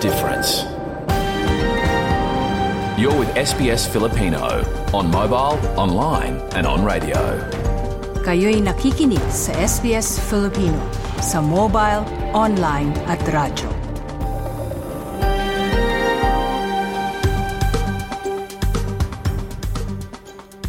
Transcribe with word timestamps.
Difference. 0.00 0.64
You're 2.98 3.16
with 3.18 3.28
SBS 3.36 3.86
Filipino 3.86 4.64
on 4.92 5.10
mobile, 5.10 5.60
online, 5.76 6.40
and 6.56 6.66
on 6.66 6.84
radio. 6.84 7.20
Kayo'y 8.24 8.64
nakikinig 8.64 9.20
sa 9.28 9.52
SBS 9.60 10.16
Filipino 10.24 10.80
sa 11.20 11.44
mobile, 11.44 12.04
online 12.32 12.96
at 13.08 13.20
radyo. 13.28 13.79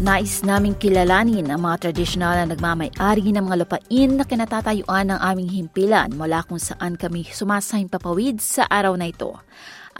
Nais 0.00 0.40
naming 0.48 0.80
kilalanin 0.80 1.52
ang 1.52 1.60
mga 1.60 1.92
tradisyonal 1.92 2.40
na 2.40 2.56
nagmamay-ari 2.56 3.36
ng 3.36 3.44
mga 3.44 3.56
lupain 3.60 4.10
na 4.16 4.24
kinatatayuan 4.24 5.12
ng 5.12 5.20
aming 5.20 5.52
himpilan 5.52 6.16
mula 6.16 6.40
kung 6.48 6.56
saan 6.56 6.96
kami 6.96 7.28
sumasahing 7.28 7.92
papawid 7.92 8.40
sa 8.40 8.64
araw 8.64 8.96
na 8.96 9.12
ito. 9.12 9.36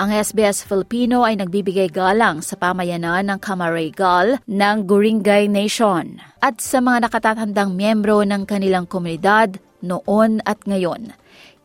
Ang 0.00 0.16
SBS 0.16 0.64
Filipino 0.64 1.20
ay 1.28 1.36
nagbibigay 1.36 1.92
galang 1.92 2.41
sa 2.41 2.56
pamayanan 2.56 3.28
ng 3.28 3.44
Kamaregal 3.44 4.41
ng 4.48 4.77
Guringay 4.88 5.52
Nation 5.52 6.16
at 6.41 6.64
sa 6.64 6.80
mga 6.80 7.05
nakatatandang 7.05 7.77
miyembro 7.77 8.25
ng 8.25 8.48
kanilang 8.48 8.88
komunidad 8.88 9.60
noon 9.84 10.41
at 10.48 10.64
ngayon. 10.64 11.12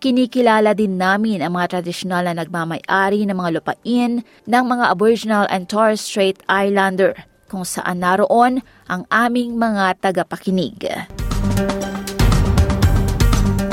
Kinikilala 0.03 0.75
din 0.75 0.99
namin 0.99 1.39
ang 1.39 1.55
mga 1.55 1.79
tradisyonal 1.79 2.27
na 2.27 2.43
nagmamay-ari 2.43 3.23
ng 3.31 3.37
mga 3.39 3.63
lupain 3.63 4.27
ng 4.27 4.65
mga 4.67 4.91
Aboriginal 4.91 5.47
and 5.47 5.71
Torres 5.71 6.03
Strait 6.03 6.43
Islander 6.51 7.15
kung 7.55 7.63
saan 7.63 8.03
naroon 8.03 8.59
ang 8.91 9.07
aming 9.07 9.55
mga 9.55 9.95
tagapakinig. 10.03 10.75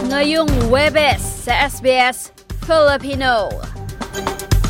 Ngayong 0.06 0.70
Webes 0.70 1.50
sa 1.50 1.66
SBS 1.66 2.30
Filipino. 2.62 3.50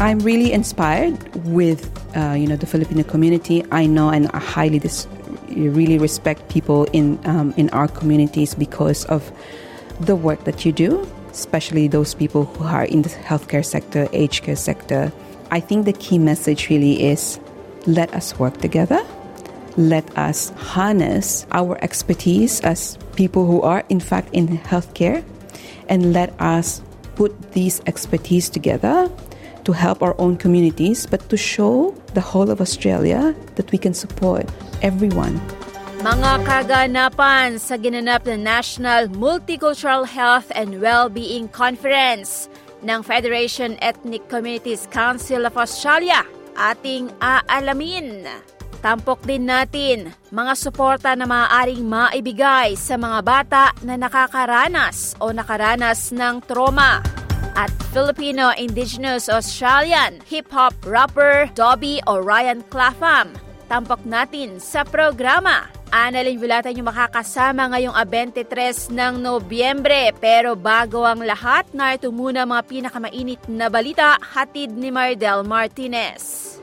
I'm 0.00 0.24
really 0.24 0.48
inspired 0.48 1.20
with 1.44 1.92
uh, 2.16 2.32
you 2.32 2.48
know 2.48 2.56
the 2.56 2.64
Filipino 2.64 3.04
community. 3.04 3.60
I 3.68 3.84
know 3.84 4.08
and 4.08 4.32
I 4.32 4.40
highly 4.40 4.80
dis- 4.80 5.04
really 5.52 6.00
respect 6.00 6.48
people 6.48 6.88
in 6.96 7.20
um, 7.28 7.52
in 7.60 7.68
our 7.76 7.92
communities 7.92 8.56
because 8.56 9.04
of 9.12 9.28
the 10.00 10.16
work 10.16 10.48
that 10.48 10.64
you 10.64 10.72
do, 10.72 11.04
especially 11.36 11.84
those 11.84 12.16
people 12.16 12.48
who 12.56 12.64
are 12.64 12.88
in 12.88 13.04
the 13.04 13.12
healthcare 13.12 13.60
sector, 13.60 14.08
aged 14.16 14.48
care 14.48 14.56
sector. 14.56 15.12
I 15.52 15.60
think 15.60 15.84
the 15.84 15.92
key 15.92 16.16
message 16.16 16.72
really 16.72 17.04
is 17.04 17.36
let 17.86 18.14
us 18.14 18.38
work 18.38 18.58
together. 18.58 19.00
Let 19.76 20.04
us 20.18 20.50
harness 20.56 21.46
our 21.52 21.78
expertise 21.82 22.60
as 22.60 22.98
people 23.16 23.46
who 23.46 23.62
are, 23.62 23.84
in 23.88 24.00
fact, 24.00 24.28
in 24.32 24.58
healthcare, 24.68 25.24
and 25.88 26.12
let 26.12 26.36
us 26.40 26.82
put 27.14 27.32
these 27.52 27.80
expertise 27.86 28.48
together 28.48 29.10
to 29.64 29.72
help 29.72 30.02
our 30.02 30.14
own 30.18 30.36
communities, 30.36 31.06
but 31.06 31.28
to 31.30 31.36
show 31.36 31.94
the 32.14 32.20
whole 32.20 32.50
of 32.50 32.60
Australia 32.60 33.34
that 33.54 33.70
we 33.72 33.78
can 33.78 33.94
support 33.94 34.44
everyone. 34.82 35.40
Mga 36.02 36.42
kaganapan 36.42 37.62
sa 37.62 37.78
ginanap 37.78 38.26
na 38.26 38.34
National 38.34 39.06
Multicultural 39.06 40.02
Health 40.02 40.50
and 40.50 40.82
Wellbeing 40.82 41.46
Conference 41.46 42.50
ng 42.82 43.06
Federation 43.06 43.78
Ethnic 43.78 44.26
Communities 44.26 44.90
Council 44.90 45.46
of 45.46 45.54
Australia 45.54 46.26
ating 46.56 47.12
aalamin. 47.18 48.26
Tampok 48.82 49.22
din 49.22 49.46
natin 49.46 50.10
mga 50.34 50.52
suporta 50.58 51.14
na 51.14 51.22
maaaring 51.22 51.86
maibigay 51.86 52.74
sa 52.74 52.98
mga 52.98 53.18
bata 53.22 53.64
na 53.86 53.94
nakakaranas 53.94 55.14
o 55.22 55.30
nakaranas 55.30 56.10
ng 56.10 56.42
trauma. 56.50 56.98
At 57.54 57.70
Filipino 57.94 58.50
Indigenous 58.56 59.30
Australian 59.30 60.24
hip-hop 60.26 60.74
rapper 60.82 61.46
Dobby 61.54 62.02
Orion 62.10 62.66
Clapham. 62.72 63.36
Tampok 63.70 64.02
natin 64.02 64.58
sa 64.58 64.82
programa. 64.82 65.81
Annalyn 65.92 66.40
Vilata 66.40 66.72
yung 66.72 66.88
makakasama 66.88 67.68
ngayong 67.68 67.92
23 67.92 68.88
ng 68.96 69.20
Nobyembre. 69.20 70.16
Pero 70.16 70.56
bago 70.56 71.04
ang 71.04 71.20
lahat, 71.20 71.68
narito 71.76 72.08
muna 72.08 72.48
mga 72.48 72.64
pinakamainit 72.64 73.44
na 73.52 73.68
balita 73.68 74.16
hatid 74.16 74.72
ni 74.72 74.88
Mardel 74.88 75.44
Martinez. 75.44 76.56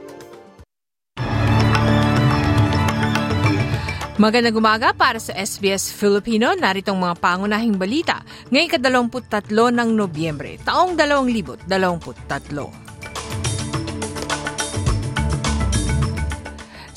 Magandang 4.20 4.58
umaga 4.58 4.92
para 4.98 5.22
sa 5.22 5.32
SBS 5.38 5.94
Filipino. 5.94 6.52
Naritong 6.58 6.98
mga 6.98 7.16
pangunahing 7.22 7.78
balita 7.78 8.26
ngayong 8.50 8.82
kadalawamput-tatlo 8.82 9.72
ng 9.72 9.96
Nobyembre, 9.96 10.58
taong 10.66 10.98
2023. 10.98 12.89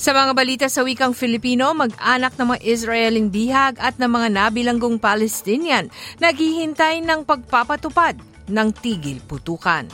Sa 0.03 0.11
mga 0.11 0.35
balita 0.35 0.67
sa 0.67 0.83
wikang 0.83 1.15
Filipino, 1.15 1.71
mag-anak 1.79 2.35
ng 2.35 2.51
mga 2.51 2.61
Israeling 2.67 3.31
bihag 3.31 3.79
at 3.79 4.03
ng 4.03 4.11
mga 4.11 4.35
nabilanggong 4.35 4.99
Palestinian 4.99 5.87
naghihintay 6.19 7.07
ng 7.07 7.23
pagpapatupad 7.23 8.19
ng 8.51 8.69
tigil 8.83 9.23
putukan. 9.23 9.87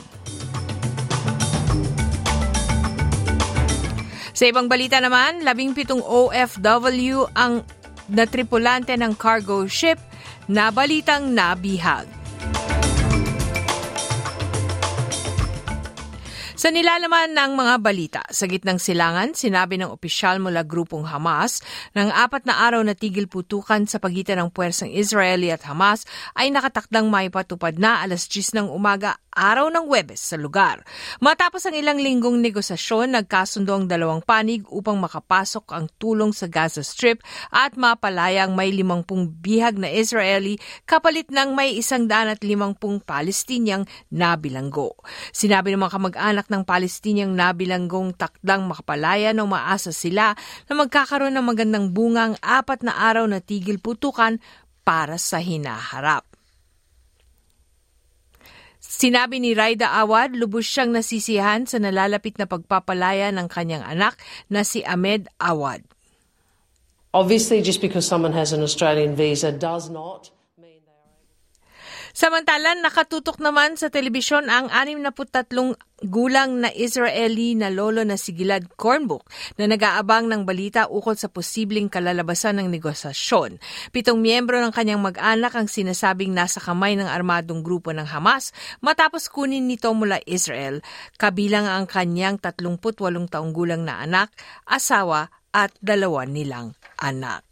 Sa 4.33 4.49
ibang 4.49 4.65
balita 4.65 4.97
naman, 4.97 5.45
labing 5.45 5.77
pitong 5.77 6.01
OFW 6.01 7.29
ang 7.37 7.61
natripulante 8.09 8.97
ng 8.97 9.13
cargo 9.13 9.69
ship 9.69 10.01
na 10.49 10.73
balitang 10.73 11.37
nabihag. 11.37 12.18
Sa 16.59 16.75
nilalaman 16.75 17.31
ng 17.39 17.55
mga 17.55 17.75
balita, 17.79 18.19
sa 18.35 18.43
gitnang 18.43 18.83
silangan, 18.83 19.31
sinabi 19.31 19.79
ng 19.79 19.95
opisyal 19.95 20.43
mula 20.43 20.67
grupong 20.67 21.07
Hamas 21.07 21.63
ng 21.95 22.11
apat 22.11 22.43
na 22.43 22.67
araw 22.67 22.83
na 22.83 22.99
tigil 22.99 23.31
putukan 23.31 23.87
sa 23.87 23.95
pagitan 23.95 24.43
ng 24.43 24.51
puwersang 24.51 24.91
Israeli 24.91 25.55
at 25.55 25.63
Hamas 25.63 26.03
ay 26.35 26.51
nakatakdang 26.51 27.07
maipatupad 27.07 27.79
na 27.79 28.03
alas 28.03 28.27
10 28.27 28.59
ng 28.59 28.67
umaga 28.75 29.15
araw 29.39 29.71
ng 29.71 29.87
Webes 29.87 30.19
sa 30.19 30.35
lugar. 30.35 30.83
Matapos 31.23 31.63
ang 31.63 31.79
ilang 31.79 31.95
linggong 31.95 32.43
negosasyon, 32.43 33.15
nagkasundo 33.15 33.71
ang 33.71 33.87
dalawang 33.87 34.19
panig 34.19 34.67
upang 34.67 34.99
makapasok 34.99 35.63
ang 35.71 35.87
tulong 35.95 36.35
sa 36.35 36.51
Gaza 36.51 36.83
Strip 36.83 37.23
at 37.47 37.79
mapalayang 37.79 38.51
may 38.51 38.75
limampung 38.75 39.31
bihag 39.31 39.79
na 39.79 39.87
Israeli 39.87 40.59
kapalit 40.83 41.31
ng 41.31 41.55
may 41.55 41.79
isang 41.79 42.11
daan 42.11 42.27
at 42.27 42.43
limampung 42.43 42.99
Palestiniang 42.99 43.87
nabilanggo. 44.11 44.99
Sinabi 45.31 45.71
ng 45.71 45.87
mga 45.87 45.95
kamag-anak 45.95 46.48
ng 46.49 46.65
Palestiniang 46.65 47.31
nabilanggong 47.31 48.17
takdang 48.17 48.65
makapalaya 48.65 49.31
nang 49.31 49.47
maasa 49.47 49.93
sila 49.93 50.33
na 50.67 50.73
magkakaroon 50.73 51.33
ng 51.37 51.45
magandang 51.45 51.93
bungang 51.93 52.35
apat 52.41 52.83
na 52.83 52.97
araw 52.97 53.29
na 53.29 53.39
tigil 53.39 53.77
putukan 53.79 54.41
para 54.83 55.21
sa 55.21 55.37
hinaharap. 55.39 56.25
Sinabi 58.79 59.37
ni 59.37 59.53
Raida 59.53 59.91
Awad, 59.91 60.33
lubos 60.33 60.65
siyang 60.65 60.89
nasisiyahan 60.89 61.67
sa 61.67 61.77
nalalapit 61.77 62.39
na 62.41 62.47
pagpapalaya 62.47 63.29
ng 63.29 63.45
kanyang 63.51 63.85
anak 63.85 64.17
na 64.49 64.65
si 64.65 64.81
Ahmed 64.81 65.29
Awad. 65.37 65.85
Obviously, 67.13 67.61
just 67.61 67.83
because 67.83 68.07
someone 68.07 68.33
has 68.33 68.49
an 68.55 68.63
Australian 68.63 69.13
visa 69.13 69.51
does 69.51 69.91
not. 69.91 70.31
Samantalan, 72.13 72.81
nakatutok 72.81 73.37
naman 73.37 73.77
sa 73.77 73.93
telebisyon 73.93 74.49
ang 74.49 74.69
63 74.73 75.77
gulang 76.07 76.63
na 76.63 76.71
Israeli 76.71 77.59
na 77.59 77.67
lolo 77.67 78.07
na 78.07 78.15
si 78.15 78.31
Gilad 78.31 78.71
Cornbook 78.79 79.27
na 79.59 79.67
nag-aabang 79.67 80.31
ng 80.31 80.47
balita 80.47 80.87
ukol 80.87 81.19
sa 81.19 81.27
posibleng 81.27 81.91
kalalabasan 81.91 82.63
ng 82.63 82.71
negosasyon. 82.71 83.59
Pitong 83.91 84.23
miyembro 84.23 84.63
ng 84.63 84.71
kanyang 84.71 85.03
mag-anak 85.03 85.51
ang 85.59 85.67
sinasabing 85.67 86.31
nasa 86.31 86.63
kamay 86.63 86.95
ng 86.95 87.09
armadong 87.09 87.61
grupo 87.61 87.91
ng 87.91 88.07
Hamas 88.07 88.55
matapos 88.79 89.27
kunin 89.27 89.67
nito 89.67 89.91
mula 89.91 90.23
Israel, 90.23 90.79
kabilang 91.19 91.67
ang 91.67 91.85
kanyang 91.85 92.39
38 92.39 93.27
taong 93.27 93.51
gulang 93.51 93.83
na 93.83 93.99
anak, 93.99 94.31
asawa 94.63 95.27
at 95.51 95.73
dalawa 95.83 96.23
nilang 96.23 96.77
anak. 97.01 97.48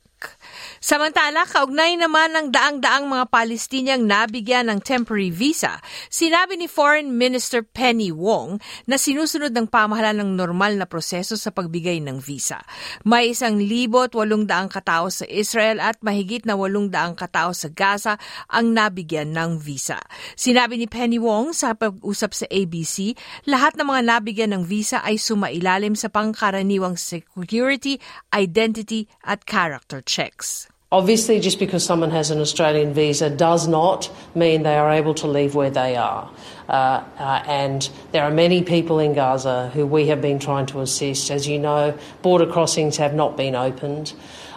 Samantala, 0.77 1.43
kaugnay 1.49 1.97
naman 1.97 2.31
ng 2.37 2.47
daang-daang 2.53 3.09
mga 3.09 3.25
Palestiniang 3.27 4.05
nabigyan 4.05 4.69
ng 4.69 4.79
temporary 4.79 5.33
visa, 5.33 5.81
sinabi 6.07 6.55
ni 6.55 6.69
Foreign 6.69 7.17
Minister 7.17 7.65
Penny 7.65 8.13
Wong 8.13 8.61
na 8.85 8.95
sinusunod 8.95 9.51
ng 9.51 9.67
pamahalaan 9.67 10.21
ng 10.21 10.31
normal 10.37 10.77
na 10.77 10.85
proseso 10.85 11.35
sa 11.35 11.49
pagbigay 11.49 11.97
ng 11.99 12.21
visa. 12.21 12.61
May 13.03 13.33
isang 13.33 13.57
libot 13.57 14.13
walong 14.13 14.45
daang 14.45 14.69
katao 14.69 15.09
sa 15.09 15.25
Israel 15.27 15.81
at 15.81 15.99
mahigit 16.05 16.45
na 16.45 16.53
walong 16.53 16.93
daang 16.93 17.17
katao 17.17 17.51
sa 17.57 17.67
Gaza 17.73 18.15
ang 18.47 18.71
nabigyan 18.71 19.33
ng 19.33 19.57
visa. 19.57 19.97
Sinabi 20.37 20.77
ni 20.77 20.87
Penny 20.87 21.17
Wong 21.17 21.57
sa 21.57 21.73
pag-usap 21.73 22.31
sa 22.31 22.45
ABC, 22.53 23.17
lahat 23.49 23.75
ng 23.75 23.91
mga 23.91 24.01
nabigyan 24.07 24.53
ng 24.55 24.63
visa 24.63 25.01
ay 25.01 25.19
sumailalim 25.19 25.97
sa 25.97 26.07
pangkaraniwang 26.07 26.95
security, 26.95 27.99
identity 28.31 29.09
at 29.25 29.43
character 29.43 30.05
checks. 30.17 30.67
Obviously, 30.91 31.39
just 31.39 31.59
because 31.59 31.83
someone 31.83 32.11
has 32.11 32.31
an 32.31 32.39
Australian 32.39 32.93
visa 32.93 33.29
does 33.29 33.67
not 33.67 34.09
mean 34.33 34.63
they 34.63 34.77
are 34.77 34.89
able 34.89 35.13
to 35.13 35.27
leave 35.27 35.53
where 35.53 35.69
they 35.69 35.95
are. 35.95 36.31
Uh, 36.67 37.03
uh, 37.19 37.43
and 37.45 37.89
there 38.13 38.23
are 38.23 38.31
many 38.31 38.63
people 38.63 38.97
in 38.97 39.13
Gaza 39.13 39.69
who 39.75 39.85
we 39.85 40.07
have 40.07 40.21
been 40.21 40.39
trying 40.39 40.65
to 40.67 40.79
assist. 40.81 41.29
As 41.29 41.47
you 41.47 41.59
know, 41.59 41.95
border 42.21 42.47
crossings 42.47 42.97
have 42.97 43.13
not 43.13 43.37
been 43.37 43.53
opened 43.53 44.13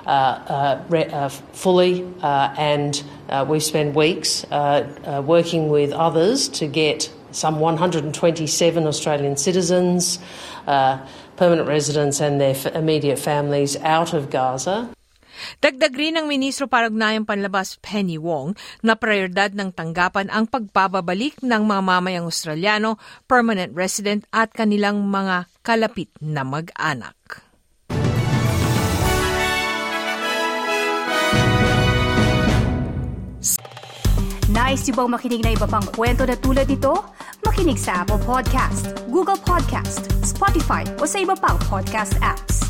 uh, 0.06 0.80
uh 0.90 0.96
uh, 0.96 1.28
fully, 1.28 2.10
uh, 2.22 2.54
and 2.56 3.02
we 3.48 3.60
spend 3.60 3.94
weeks 3.94 4.46
working 5.34 5.68
with 5.68 5.92
others 5.92 6.48
to 6.60 6.66
get 6.68 7.10
some 7.32 7.60
127 7.60 8.86
Australian 8.86 9.36
citizens, 9.36 10.20
permanent 10.64 11.68
residents, 11.68 12.20
and 12.20 12.40
their 12.40 12.54
f- 12.54 12.74
immediate 12.74 13.18
families 13.18 13.76
out 13.76 14.14
of 14.14 14.30
Gaza. 14.30 14.90
Dagdag 15.58 15.92
rin 15.94 16.16
ng 16.16 16.26
Ministro 16.30 16.70
para 16.70 16.88
Ugnayang 16.88 17.26
Panlabas 17.26 17.80
Penny 17.80 18.16
Wong 18.16 18.54
na 18.84 18.96
prioridad 18.96 19.52
ng 19.52 19.72
tanggapan 19.74 20.28
ang 20.28 20.46
pagpababalik 20.46 21.40
ng 21.44 21.62
mga 21.64 21.82
mamayang 21.82 22.26
Australiano, 22.28 22.96
permanent 23.24 23.72
resident 23.74 24.24
at 24.30 24.52
kanilang 24.52 25.04
mga 25.06 25.50
kalapit 25.60 26.10
na 26.20 26.46
mag-anak. 26.46 27.50
Nice 34.50 34.90
yung 34.90 34.98
bang 34.98 35.10
makinig 35.14 35.42
na 35.46 35.54
iba 35.54 35.66
pang 35.70 35.86
kwento 35.94 36.26
na 36.26 36.34
tulad 36.34 36.66
ito? 36.66 36.98
Makinig 37.46 37.78
sa 37.78 38.02
Apple 38.02 38.18
Podcast, 38.26 38.90
Google 39.06 39.38
Podcast, 39.38 40.10
Spotify 40.26 40.82
o 40.98 41.06
sa 41.06 41.22
iba 41.22 41.38
pang 41.38 41.54
podcast 41.70 42.18
apps. 42.18 42.69